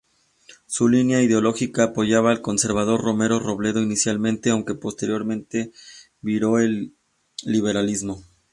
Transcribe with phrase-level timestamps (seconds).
[0.65, 5.73] Su línea ideológica apoyaba al conservador Romero Robledo inicialmente, aunque posteriormente
[6.23, 6.91] viró al
[7.43, 8.19] liberalismo.